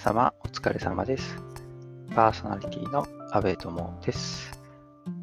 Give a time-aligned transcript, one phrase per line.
[0.00, 1.36] 様お疲れ様です。
[2.14, 4.58] パーソナリティの阿部友です。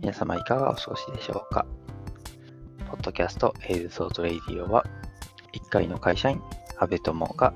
[0.01, 1.65] 皆様いかがお過ごしでしょうか？
[2.87, 4.85] ポッドキャスト A's Thought Radio は
[5.53, 6.39] 一介の会社員
[6.77, 7.55] 阿部友が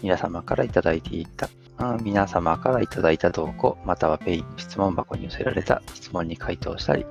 [0.00, 1.48] 皆様からいただいていた
[2.02, 7.04] 皆様からいただいた投稿または Peing 質問箱に寄せられた質問に回答したり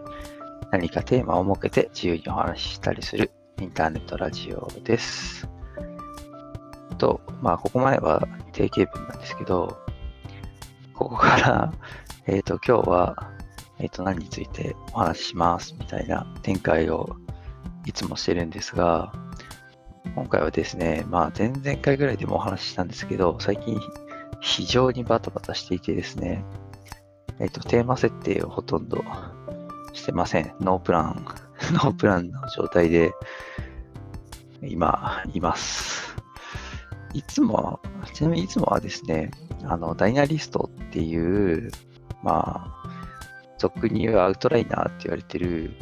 [0.71, 3.29] 何かテーマを設けて自由にお話ししたりする
[3.60, 5.50] インターネットラジオです。
[6.97, 9.78] と、まあ、ここまでは定型文なんですけど、
[10.93, 11.74] ここから、
[12.28, 13.32] えっ、と、今日は、
[13.79, 17.18] えっ、と、何についてお話ししますみたいな展開を
[17.86, 19.12] いつもしてるんですが、
[20.16, 23.79] 今回はですね、まあ、前々回ぐらいでもお話ししたんですけど、最近
[24.39, 26.46] 非常にバタバタしていてですね、
[27.40, 29.04] えっ、と、テーマ設定をほとんど
[29.93, 30.54] してません。
[30.60, 31.26] ノープラン、
[31.74, 33.14] ノープランの状態で、
[34.62, 36.12] 今、います。
[37.13, 37.80] いつも、
[38.13, 39.31] ちなみにいつもはですね、
[39.66, 41.72] あの、ダイナリストっていう、
[42.23, 42.89] まあ、
[43.58, 45.75] 俗に言うアウトライナーって言われてる、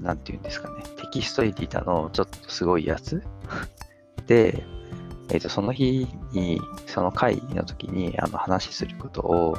[0.00, 3.22] なんて言うんですかね、テキストエディターのちょっとすごいやつ
[4.26, 4.64] で、
[5.30, 9.56] えっ、と、その日に、その会の時に、あの、話することを、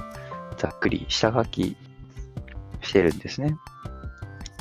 [0.58, 1.76] ざっくり下書き
[2.82, 3.56] してるんですね。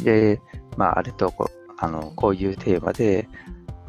[0.02, 0.40] で、
[0.76, 3.28] まあ、あれとこ、あの、こういうテーマで、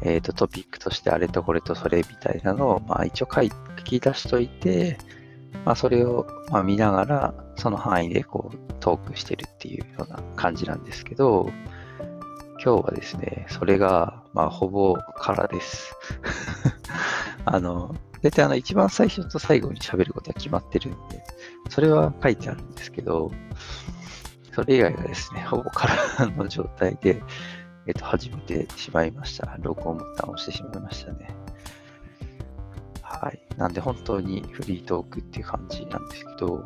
[0.04, 4.98] えっ、と、トピックとしてあれとこれとそれみたいなのを、まあ一応書い書き出しといて、
[5.64, 11.50] まあそれを、ま、見ながら、その範囲でこうトークしてるっていうような感じなんですけど、
[12.62, 15.96] 今日はですね、それが、まあほぼ空です。
[17.46, 21.22] あの、大体あの一番最初と最後に喋ることは決まってるんで、
[21.70, 23.30] それは書いてあるんですけど、
[24.54, 25.94] それ以外がですね、ほぼ空
[26.36, 27.22] の状態で、
[27.86, 29.58] えっと、始めてしまいました。
[29.60, 31.28] 録音ボタンを押してしまいましたね。
[33.02, 33.40] はい。
[33.58, 36.64] なんで本当にフリートークっていう感じなんですけど、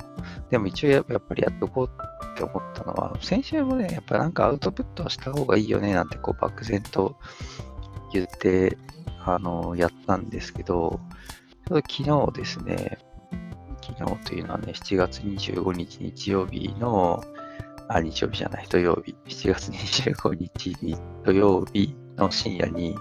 [0.51, 1.91] でも一応やっぱりやっとこう
[2.35, 7.17] って思ったのは、先週もね、やっぱなんかアウトプットはした方がいいよねなんてこう漠然と
[8.13, 8.79] 言って、
[9.25, 11.01] あの、やったんですけど、
[11.69, 12.99] ちょっと昨日ですね、
[13.83, 17.25] 昨日というのはね、7月25日日曜日の、
[17.89, 22.95] あ、日曜日じゃない、土曜日、7月25日に土曜日の深夜に、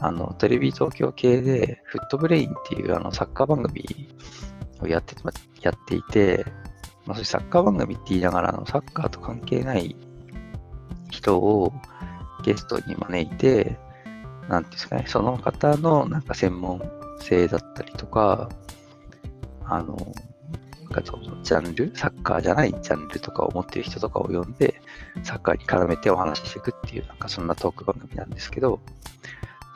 [0.00, 4.08] あの、テレビ東京系で、フットブレインっていうあのサッカー番組
[4.80, 6.44] をやってまやっていて、
[7.06, 9.96] まあ、そういうサッカー番組って言いながら、あのサッカーと関係ない
[11.10, 11.72] 人を
[12.42, 13.78] ゲストに招いて、
[14.48, 16.80] なんていうんですかね、その方のなんか専門
[17.20, 18.48] 性だったりとか、
[19.64, 19.96] あの、
[20.90, 24.80] なんかそのジャンル、サッカーじゃないジャンルとかを持っている人とかを呼んで、
[25.22, 28.80] サッカーに絡めてお話ししていくっていう、なんかそんなトーク番組なんですけど、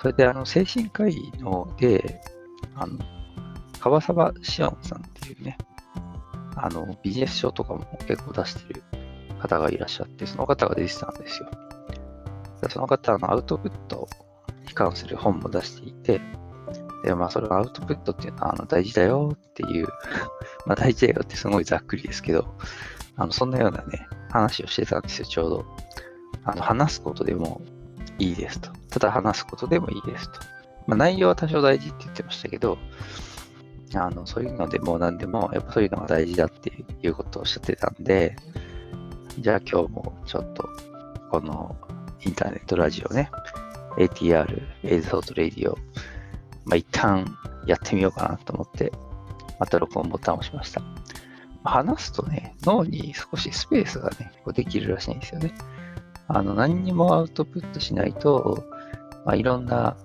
[0.00, 2.20] それであの、精神科医ので、
[2.74, 2.98] あの、
[3.80, 5.58] 川沢志音さんっていうね、
[6.56, 8.82] あの、ビジネス書とかも結構出してる
[9.40, 11.50] 方がいらっしゃって、その方が出てたんですよ。
[12.68, 14.08] その方のアウトプット
[14.66, 16.20] に関する本も出していて、
[17.02, 19.88] で、まあ、それのアウトプットっていうのはあの大事だよっていう
[20.66, 22.54] まあ大事だよってすごいざっくりですけど、
[23.16, 25.64] あの、そんなようなね、話をしてたんですよ、ちょうど。
[26.44, 27.60] あの、話すことでも
[28.18, 28.70] いいですと。
[28.90, 30.40] ただ話すことでもいいですと。
[30.86, 32.78] まあ内容は多少大事って言ってましたけど、
[33.94, 36.72] あの、そういうのでも何でも、やっぱそういうのが大事だって
[37.02, 38.36] いうことをおっしゃってたんで、
[39.38, 40.68] じゃあ今日もちょっと、
[41.30, 41.76] この
[42.24, 43.30] インターネットラジオね、
[43.96, 45.76] ATR、 A's Thought Radio、
[46.70, 47.36] まあ一旦
[47.66, 48.92] やってみようかなと思って、
[49.58, 50.80] また録音ボタンを押しました。
[51.64, 55.52] 話すとね、脳に少しスペースがね、こうできるらしいんですよね。
[56.28, 58.64] あの、何にもアウトプットしないと、
[59.26, 59.96] まあ、いろんな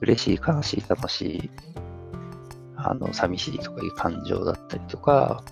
[0.00, 1.50] 嬉しい、悲しい、楽しい、
[2.76, 5.42] あの、寂しいとかいう感情だったりとか、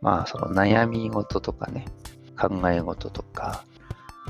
[0.00, 1.86] まあ、その悩み事とかね、
[2.40, 3.64] 考え事とか、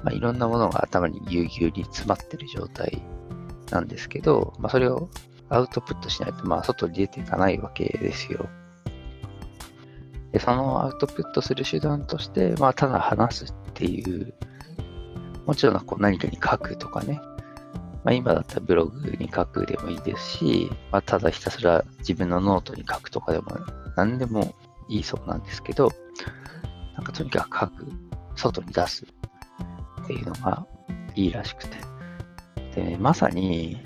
[0.02, 3.02] まあ、いろんなものが頭にぎゅうぎゅうに詰まってる状態
[3.70, 5.08] なんですけど、まあ、それを
[5.52, 8.48] アウトプットしないと、まあ、外に出ていかないわけですよ。
[10.32, 14.34] で、そのアウトプットする手段として、まあ、ただ話すっていう、
[15.46, 17.20] もちろんこう何かに書くとかね、
[18.02, 23.56] まあ、今だったらブログに書くでもいいですし、まあ、ただひたすら自分のノートに書くとかでも
[23.96, 24.54] 何でも
[24.88, 25.90] いいそうなんですけど、
[26.94, 27.86] なんかとにかく書く、
[28.36, 29.04] 外に出す
[30.02, 30.66] っていうのが
[31.14, 31.76] いいらしくて。
[32.74, 33.82] で、まさに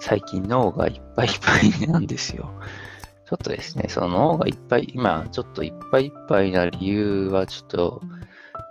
[0.00, 2.50] 最近脳がいっぱいいっぱいなんですよ。
[3.26, 8.02] ちょっとですね、その脳がいっぱい、今ちょっといっぱいいっぱいな理由はちょっと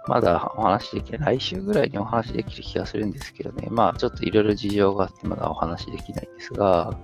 [0.07, 1.37] まだお話できない。
[1.37, 3.67] 来週ぐらいにお話できる気がするんですけどね。
[3.69, 6.97] まあちょっといろいろ事情があってまだお話できないんですが、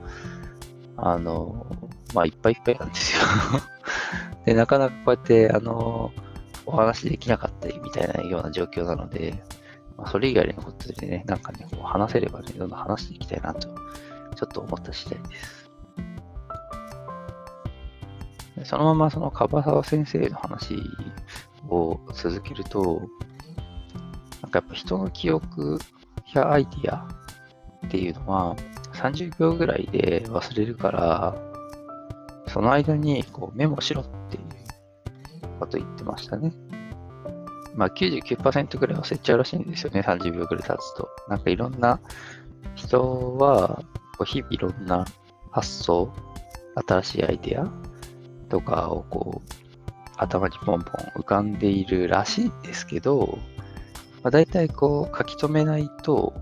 [0.98, 1.68] あの、
[2.14, 3.24] まあいっぱいいっぱいなんですよ
[4.46, 6.12] で、なかなかこうやって、あの、
[6.66, 9.44] お話できなかったりみたいなような状況なので、
[9.98, 13.70] まあ、それ以外のことでね、なんかね、こう話せればね、どんどん話していきたいなと、
[14.36, 15.66] ちょっと思った次第です。
[18.64, 20.76] そのままその樺沢先生の話
[21.68, 23.02] を続けると、
[24.42, 25.78] なんかやっぱ人の記憶
[26.34, 27.08] やアイディア
[27.86, 28.56] っていうのは
[28.94, 31.36] 30秒ぐらいで忘れるから、
[32.48, 34.44] その間にこうメモしろっていう
[35.60, 36.54] こと言ってましたね。
[37.76, 41.10] まあ99%ぐらい忘れちゃうらしいんですよね、30秒ぐらい経つと。
[41.28, 42.00] なんかいろんな
[42.76, 43.82] 人は、
[44.18, 45.06] こう日々いろんな
[45.52, 46.12] 発想、
[46.88, 47.68] 新しいアイデア
[48.50, 49.50] とかをこう、
[50.18, 53.38] 頭にポンポン浮かんでいるらしいんですけど、
[54.24, 56.34] まあ、大体こう書き留めないと、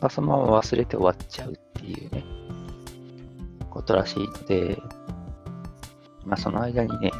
[0.00, 2.24] まあ、そのまま忘れて終わっちゃうっていうね、
[3.70, 4.80] ことらしいので、
[6.24, 7.10] まあその間にね、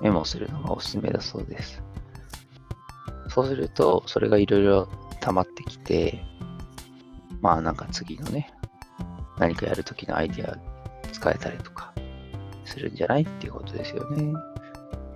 [0.00, 1.82] メモするのがおすすめだそうです。
[3.28, 4.88] そうすると、それがいろいろ
[5.20, 6.22] 溜まってきて、
[7.40, 8.52] まあなんか次のね、
[9.40, 10.56] 何かやるときのアイディア
[11.12, 11.92] 使えたりとか
[12.64, 14.32] するんじゃないっていうことですよね。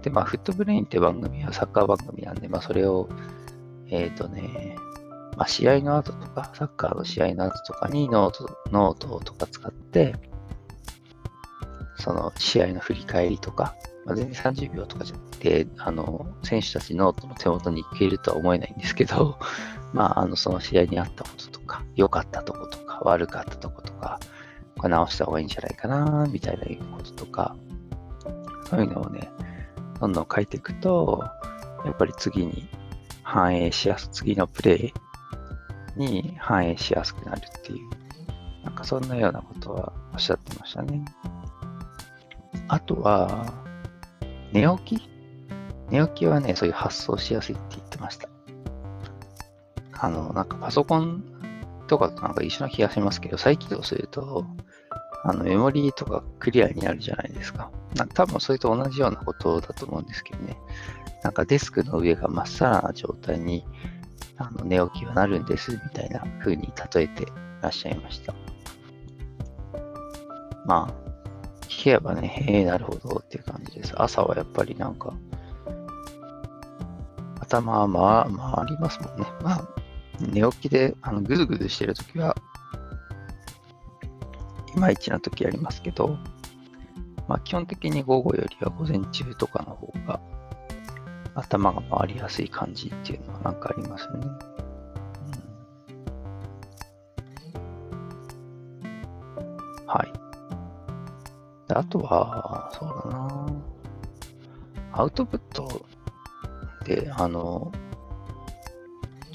[0.03, 3.09] で、まあ、フットブレインって番組はサッカー番組なんで、まあ、それを、
[3.88, 4.76] えっ、ー、とね、
[5.37, 10.15] まあ、試合の後とか、サッカーの試合の後とかにノート、ノートとか使って、
[11.97, 13.75] その試合の振り返りとか、
[14.05, 19.38] まあ、全然30秒とかじゃなくて、あの、選手たちノートの手元にいけるとは思えないんですけど、
[19.93, 24.19] まあ、あの、その試合にあったこととか、良かったとことかか、悪かったとことか、
[24.76, 26.64] これ直した方がいいんじゃないかな、みたいな
[26.96, 27.56] こととか、
[28.69, 29.31] そういうのをね、
[30.00, 31.25] どんどん書いていくと、
[31.85, 32.69] やっぱり次に
[33.23, 34.93] 反映しやす、次のプレイ
[35.96, 41.05] に反映しやすくなるっていう、なんかそんなようなことはおっしゃってましたね。
[42.69, 43.52] あとは、
[44.52, 45.08] 寝起き？
[45.91, 48.29] 寝起きはね、そういう発想しやすいって言ってました。
[49.93, 51.23] あの、なんかパソコン
[51.87, 54.47] とかとなんか一緒な気がしますけど、再起動すると、
[55.25, 57.71] あの、メモリーとかクリアになるじゃないですか。
[57.95, 60.57] な多分それと同じようなことだと思うんですけどね。
[61.23, 63.65] なんかデスクの上がまっさらな状態に
[64.37, 67.27] あの寝起きはなるんですみたいな風に例えて
[67.63, 68.35] らっしゃいました。
[70.67, 71.05] まあ、
[71.69, 73.93] 聞けばね、へえ、なるほどっていう感じです。
[73.97, 75.15] 朝はやっぱりなんか、
[77.41, 79.27] 頭は回りますもんね。
[79.43, 79.69] まあ、
[80.21, 82.37] 寝起きであのぐずぐずしてるときは、
[84.75, 86.19] いまいちなときありますけど、
[87.29, 90.21] まあ、基本的に午後よりは午前中とかの方が
[91.35, 94.21] 頭が回りやすい感じっていうのはなんかありますね。
[99.39, 100.13] うん、はい。
[101.69, 103.47] であとは、そうだな
[104.93, 105.87] アウトプット
[106.85, 107.73] で、あの、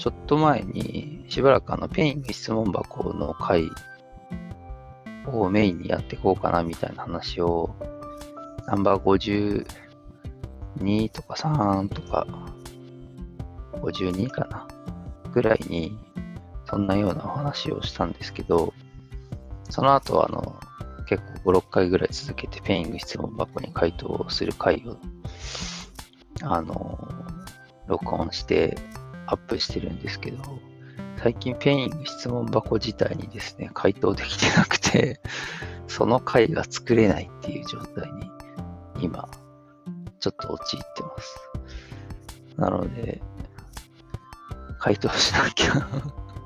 [0.00, 3.70] ちょっと前にしばらくあのペイング質問箱の回
[5.26, 7.76] をメインにやっていこうかなみたいな話を、
[8.66, 9.66] ナンバー
[10.80, 12.26] 52とか3とか、
[13.74, 14.66] 52かな
[15.32, 15.98] ぐらいに、
[16.64, 18.72] そんなようなお話をしたんですけど、
[19.68, 20.58] その後あの、
[21.06, 24.96] 結構5、6回ぐらい続けてペイング質問箱に回答する回を、
[26.42, 27.06] あの、
[27.86, 28.78] 録音して
[29.30, 30.58] アップしてるんですけど、
[31.22, 35.20] 最近 Peing 質問箱自体にですね、回答できてなくて、
[35.86, 38.30] その回が作れないっていう状態に
[39.00, 39.28] 今、
[40.18, 41.50] ちょっと陥ってます。
[42.56, 43.22] なので、
[44.78, 45.86] 回答しなきゃ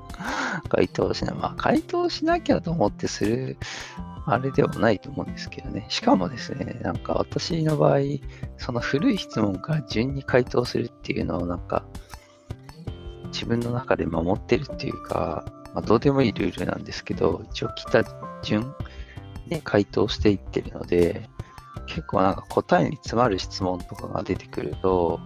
[0.69, 3.57] 回答しな、まあ回答しなきゃと思ってする、
[4.27, 5.85] あれではないと思うんですけどね。
[5.89, 7.99] しかもですね、なんか私の場合、
[8.57, 11.85] その古い質問から順に回答するっていうのをなんか、
[13.35, 18.03] 自分の中で守ってるっていうか、まあ、どうでもいいルールなんですけど、一応来た
[18.41, 18.73] 順
[19.49, 21.29] で回答していってるので、
[21.85, 25.19] 結構なんか答えに詰まる質問とかが出てくると、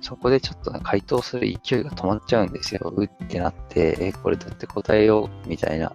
[0.00, 2.92] そこでちょっと、回答する勢いが止まっちゃうんですよ。
[2.96, 5.92] うってなって、え、これどうやって答えようみたいな。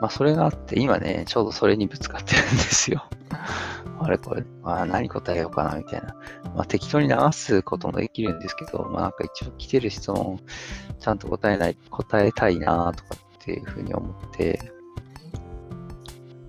[0.00, 3.04] まあそれがあって、今ね、ちょうどそれにぶつかってるんですよ。
[3.98, 6.14] あれこれ、まあ何答えようかなみたいな。
[6.54, 10.40] まあ適当に流すこともできるんですけど、まあなんか一応来てる質問、
[10.98, 14.72] ちゃんと答えない、答えたいなとかっていうふうに思って、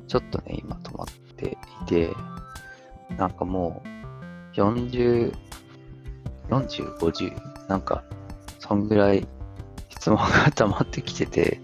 [0.07, 2.13] ちょっとね、今止まっていて、
[3.17, 5.33] なんかもう40、
[6.49, 8.03] 40、50、なんか、
[8.59, 9.27] そんぐらい
[9.89, 11.61] 質問が 溜まってきてて、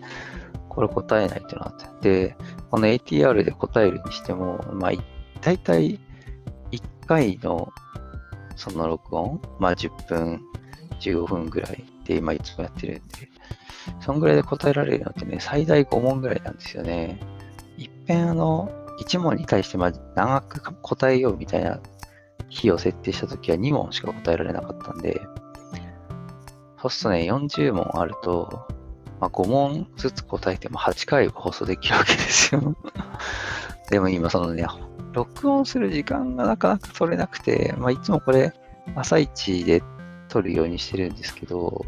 [0.69, 2.09] これ答えないっていうのがあって。
[2.27, 2.37] で、
[2.73, 4.91] この ATR で答えるにしても、まあ、
[5.41, 5.99] 大体
[6.71, 7.71] 1回の
[8.55, 10.41] その録音、まあ10分、
[10.99, 13.29] 15分ぐらいで今いつもやってるんで、
[13.99, 17.19] そんぐらいで答えられるのってね、最大5問ぐらいなんですよね。
[17.77, 21.79] いっぺんあの、1問に対してま長く答えようみたいな
[22.49, 25.21] 日を設定したときは2問しか答えられなかったんで、
[26.81, 28.67] そうするとね、40問あると、
[29.23, 32.75] まあ、5問ずつ答えても8回放送できるわけですよ。
[33.89, 34.67] でも今そのね、
[35.13, 38.53] 録音する時間がなかなか取れなくて、まあ、いつもこれ
[38.95, 39.81] 朝一で
[40.27, 41.85] 撮るようにしてるんですけど、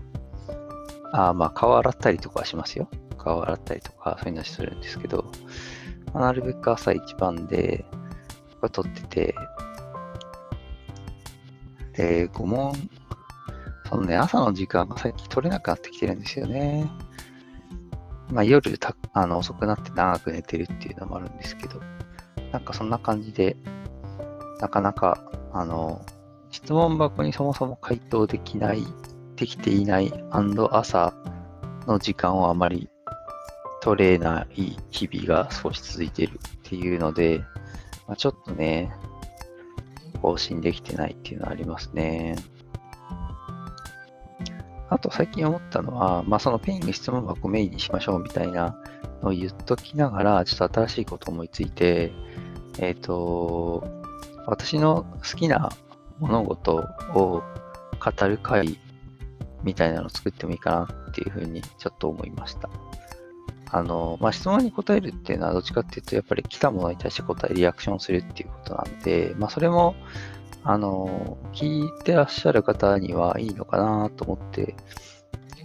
[1.11, 2.87] あまあ顔洗ったりとかしますよ。
[3.17, 5.25] 顔洗ったりとかそういうのするんですけど、
[6.13, 7.83] まあ、なるべく朝一番で
[8.61, 9.35] これ撮ってて、
[11.97, 12.73] で、5問、
[13.89, 16.89] そのね、朝の時間が最近取れなくなってきてるんですよね。
[18.31, 21.81] まあ夜たあの遅くなって長く寝てるっていうのもあるんですけど、
[22.51, 23.55] なんかそんな感じで、
[24.59, 26.01] なかなか、あの、
[26.51, 28.83] 質問箱にそもそも回答できない、
[29.35, 30.13] できていない
[30.71, 31.13] 朝
[31.85, 32.89] の時間をあまり
[33.81, 37.43] 取れない日々が少し続いているっていうので、
[38.07, 38.91] まあ、ちょっとね、
[40.21, 42.35] 更新できてないっていうのはありますね。
[44.89, 48.77] あと最近思ったのは、まあそのペイング質問箱をメインにしましょうみたいな
[49.21, 52.11] のを言っときながら、ちょっと新しいことを思いついて、
[52.79, 53.87] えっ、ー、と、
[54.45, 55.71] 私の好きな
[56.19, 56.75] 物事
[57.13, 57.43] を
[57.99, 58.77] 語る会
[59.63, 62.69] みたいなのを作ってもいいかなっていうふうにちょっと思いました。
[63.71, 69.95] あの、まあ、質問に答えるっていうのはどっちかっていうと、やっぱり来たものに対して答え、リアクションするっていうことなんで、まあ、それも、
[70.63, 74.75] あの、聞いてらっしゃる方にはいいのかなと思って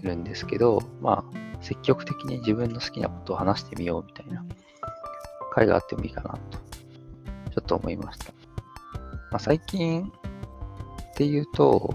[0.03, 4.45] るんですけど、まあ、積極的に自分の好きなことを話してみようみたいな
[5.53, 8.33] 会があってもいいかなと、ちょっと思いました。
[9.31, 11.95] まあ、最近っていうと、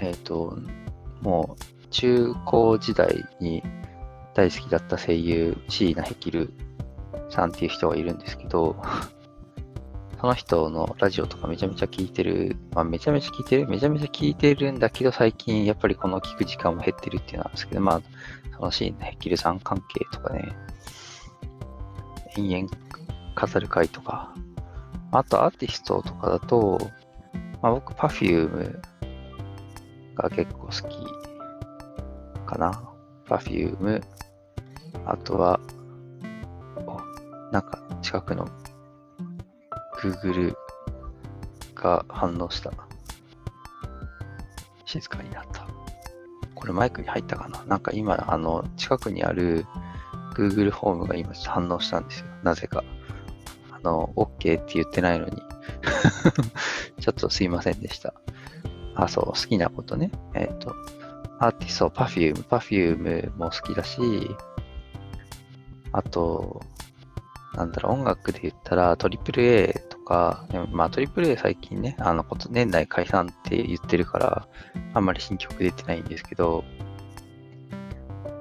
[0.00, 0.56] えっ、ー、と、
[1.20, 3.62] もう中高時代に
[4.34, 6.52] 大好きだった声優、椎名ヘキル
[7.30, 8.76] さんっていう人がいるんですけど、
[10.20, 18.02] その人のラジオとかめちゃめちゃ聞いてる、まあ、めちゃめちゃ聞いてる、めちゃめちゃ聞いてるんだけど、最近やっぱりこの聞く時間も減ってるっていうのなんですけど、まあ、
[18.56, 20.56] そのシーンのヘキルさん関係とかね、
[22.36, 22.68] 延々
[23.36, 24.34] 飾る回とか、
[25.12, 26.78] あとアーティストとかだと、
[27.62, 28.80] まあ、僕 Perfume
[30.16, 30.82] が結構好き
[32.44, 32.82] かな。
[33.28, 34.02] Perfume、
[35.06, 35.60] あとは、
[37.52, 38.48] なんか近くの
[39.98, 40.54] Google
[41.74, 42.72] が反応した。
[44.84, 45.66] 静かになった。
[46.54, 49.66] これマイクに入ったかななんか今、あの、近くにある
[50.34, 52.26] Google ホームが今反応したんですよ。
[52.42, 52.82] なぜか。
[53.70, 55.42] あの、OK って言ってないのに
[57.00, 58.14] ちょっとすいませんでした。
[58.94, 60.10] あ、そう、好きなことね。
[60.34, 60.74] えっ、ー、と、
[61.38, 64.00] アーティスト、Perfume、Perfume も好きだし、
[65.92, 66.60] あと、
[67.58, 74.48] なんだろう、音楽で言ったら、AAA とか、まあ AAA 最近ね、あの、年内解散って言ってるから、
[74.94, 76.62] あんまり新曲出てないんですけど、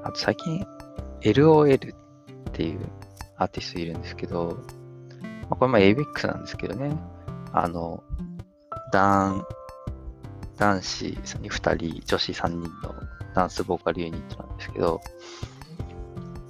[0.04, 0.64] あと最近、
[1.22, 2.80] LOL っていう
[3.38, 4.60] アーティストいるんですけど、
[5.24, 6.96] まあ、これまあ ABEX なんですけどね、
[7.54, 8.04] あの、
[8.92, 9.48] 男、
[10.58, 12.94] 男子2人、女子3人の
[13.34, 15.02] ダンスボーカルユニットなんですけど、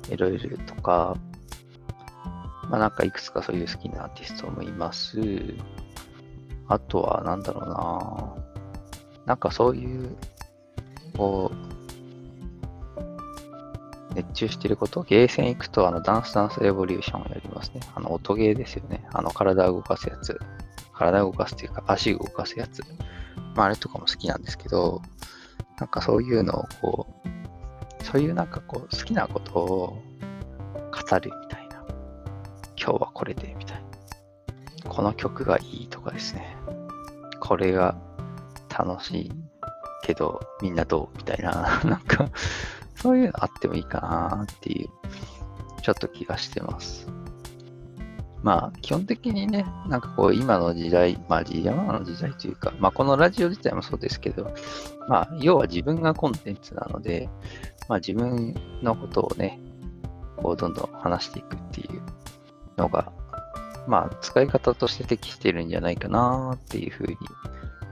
[0.10, 1.16] LOL とか、
[2.70, 5.20] まあなんかいくつかそういう好きなアーティストもいます。
[6.68, 8.48] あとはなんだろうな
[9.26, 10.16] なんかそういう、
[11.16, 11.56] こう、
[14.14, 17.82] 熱中してること、ゲーセン行くとあのダンスダンスレボリューションをやりますね。
[17.94, 19.06] あの音ゲーですよね。
[19.14, 20.40] あの体を動かすやつ。
[20.94, 22.82] 体を動かすっていうか足を動かすやつ。
[23.56, 25.02] まああれとかも好きなんですけど、
[25.80, 27.08] なんかそういうのをこ
[28.02, 30.02] う、そういうなんかこう好きなことを
[30.92, 31.47] 語るみ
[33.18, 33.78] これで、みたい
[34.86, 34.92] な。
[34.92, 36.56] この曲がいいとかですね。
[37.40, 37.98] これが
[38.70, 39.32] 楽しい
[40.04, 41.18] けど、みんなどう？
[41.18, 42.30] みたいな、 なんか、
[42.96, 44.90] そういうのあってもいいかなっていう、
[45.82, 47.08] ちょっと気がしてます。
[48.44, 54.54] まあ、基本的にね、なんかこう、今の時代、まあ、今の時代というか、まあ、このラジオ自体もそうですけど、
[55.10, 57.32] まあ、要は自分がコンテンツなので、
[57.90, 59.60] まあ、自分のことをね、
[60.36, 62.17] こう、どんどん話していくっていう
[62.78, 63.12] のが、
[63.88, 67.18] まあ、使い方として適してるんじゃないかなっていうふうに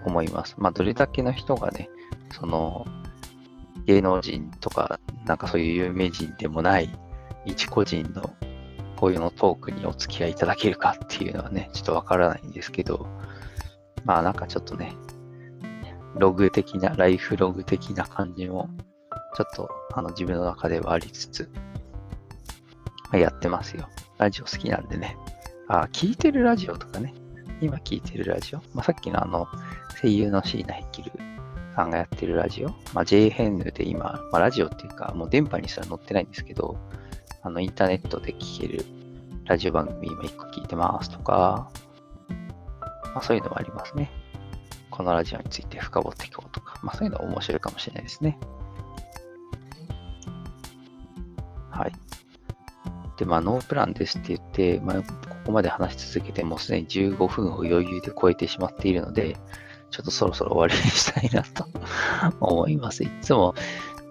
[0.06, 0.56] 思います。
[0.58, 1.90] まあ、どれだけの人がね、
[2.32, 2.86] その、
[3.86, 6.90] 芸能人とか、なんかそういう有名人でもない
[7.46, 8.34] 一個人の
[8.96, 13.08] こういうのトークにお付き合いいただけるかっていうのはね、ちょっとわからないんですけど、
[14.04, 14.96] まあなんかちょっとね、
[16.18, 18.70] ログ的な、ライフログ的な感じも、
[19.36, 21.50] ちょっとあの自分の中ではありつつ、
[23.14, 23.88] やってますよ。
[24.18, 25.18] ラジオ好きなんでね。
[25.68, 27.14] あ、聞いてるラジオとかね。
[27.62, 28.60] 今聞いてるラジオ。
[28.74, 29.48] まあ、さっきのあの、
[30.02, 31.12] 声優の椎名ヒキル
[31.76, 32.70] さんがやってるラジオ。
[32.94, 36.78] まあ、JHN で今、まあ、ラジオっていうか、もう電波にすら載ってないんですけど、
[37.42, 38.86] あの、インターネットで聞ける
[39.46, 41.70] ラジオ番組今1個聞いてますとか、
[43.14, 44.12] まあ、そういうのもありますね。
[44.90, 48.38] このラジオについて深掘っていこうとか、まあ、そういうの面白いかもしれないですね。
[53.18, 59.38] で、まあ、ノープランですって言って、まあ、ここまで話し続けて、もうすでに15分を余裕で超えてしまっているので、
[59.92, 61.66] ちょっとそろそろ終わりにしたいなと
[62.40, 63.04] 思います。
[63.04, 63.56] いつも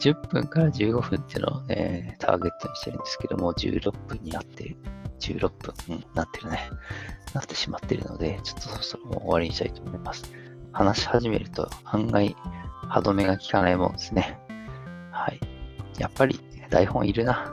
[0.00, 4.76] 10分から15分っていうのをね、ターゲットにしてるんですけども、16分になって
[5.20, 6.70] 16分、うん、なってるね。
[7.34, 10.24] なってしまっているので、ちょっとそろそろもう終わりにしたいと思います。
[10.72, 12.34] 話し始めると案外
[12.88, 14.38] 歯止めが効かないもんですね。
[15.10, 15.40] はい。
[15.98, 17.52] やっぱり台本いるな。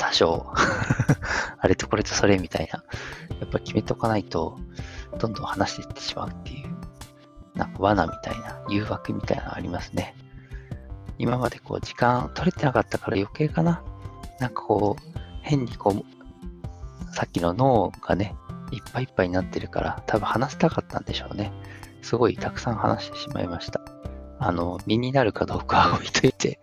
[0.00, 0.46] 多少。
[1.60, 2.82] あれとこれとそれみたいな。
[3.38, 4.58] やっぱ決めておかないと、
[5.18, 6.74] どんどん話していってしまうっていう、
[7.54, 10.16] なんか罠みたいな、誘惑みたいなのありますね。
[11.18, 13.82] 今までこう時間取れてなかったから余計かな。
[14.38, 18.34] なんかこう、変にこう、さっきの脳がね、
[18.72, 21.52] いっぱいいっぱいになってるから、多分話したかったんでしょうね。
[22.00, 23.82] すごいたくさん話してしまいました。
[24.38, 26.58] あの、身になるかどうかは置いといて、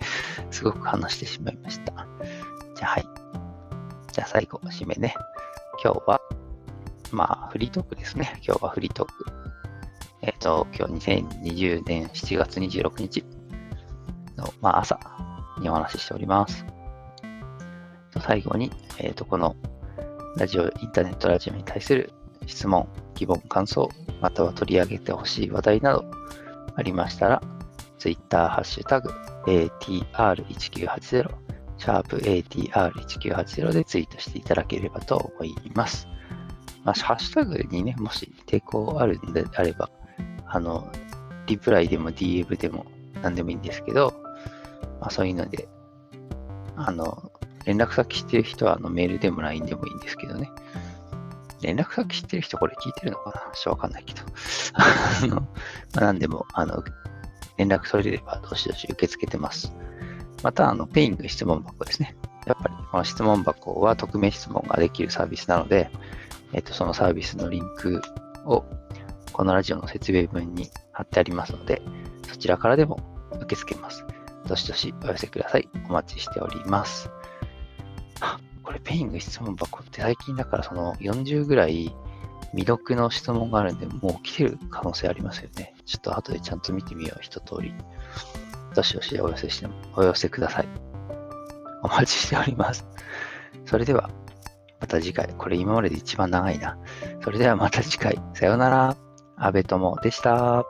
[0.50, 2.08] すごく話してしまいました。
[2.76, 3.17] じゃあはい。
[4.18, 5.14] じゃあ最後、締めね。
[5.84, 6.20] 今日は、
[7.12, 8.34] まあ、フリートークですね。
[8.44, 9.14] 今日はフリートーク。
[10.24, 13.24] えっ、ー、と、今日2020年7月26日
[14.36, 15.00] の、まあ、朝
[15.60, 16.66] にお話ししております。
[18.20, 19.56] 最後に、えっ、ー、と、この
[20.36, 22.12] ラジオ、インターネットラジオに対する
[22.48, 23.88] 質問、疑問、感想、
[24.20, 26.04] または取り上げてほしい話題など
[26.76, 27.40] ありましたら、
[28.00, 29.12] Twitter ハッシュタグ
[29.46, 31.47] ATR1980
[31.78, 36.08] シャープ ATR1980 でツイートしていただければと思います。
[36.84, 39.90] まあ、ハッシュタグにね、もし抵抗あるんであれば、
[40.48, 40.92] あの、
[41.46, 42.86] リプライでも DM でも
[43.22, 44.14] 何でもいいんですけど、
[45.00, 45.68] まあ、そういうので、
[46.76, 47.32] あの、
[47.66, 50.50] 連絡先知ってる人はあのメールでも LINE でもいいんですけどね。
[51.62, 53.52] 連絡先知ってる人これ聞いてるのかな？
[53.54, 54.22] ちょっとわかんないけど。
[54.74, 55.48] あの、ま
[55.98, 56.84] あ、何でも、あの、
[57.58, 59.74] 連絡取れればどしどし受け付けてます。
[60.44, 62.16] また、あの、ペイング質問箱ですね。
[62.46, 65.90] やっぱり、この質問箱は匿名質問ができるサービスなので、
[66.54, 68.02] えっと、そのサービスのリンク
[68.46, 68.64] を、
[69.34, 71.82] このラジオの説明文に貼ってありますので、
[72.28, 73.00] そちらからでも
[73.36, 74.06] 受け付けます。
[74.48, 75.68] どしどしお寄せください。
[75.90, 77.10] お待ちしております。
[78.64, 81.94] これ、ペイング質問箱って最近だからその40ぐらい
[82.52, 85.74] 未読の質問があるんで、もう来てる可能性ありますよね。
[85.86, 87.74] ちょっと後でちゃんと見てみよう、一通り。
[88.78, 90.68] どしどしお寄せして、お寄せください。
[91.82, 92.86] お待ちしております。
[93.66, 94.12] それでは、
[94.80, 95.34] また次回。
[95.36, 96.78] これ今までで一番長いな。
[97.24, 98.22] それではまた次回。
[98.36, 98.96] さようなら。
[99.36, 100.64] 安部友でした。